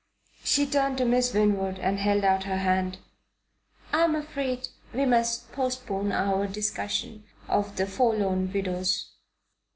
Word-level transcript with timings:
She 0.43 0.65
turned 0.65 0.97
to 0.97 1.05
Miss 1.05 1.31
Winwood 1.31 1.77
and 1.77 1.99
held 1.99 2.23
out 2.23 2.45
her 2.45 2.57
hand. 2.57 2.97
"I 3.93 3.99
am 4.03 4.15
afraid 4.15 4.67
we 4.95 5.05
must 5.05 5.51
postpone 5.51 6.11
our 6.11 6.47
discussion 6.47 7.25
of 7.47 7.75
the 7.75 7.85
Forlorn 7.85 8.51
Widows. 8.51 9.11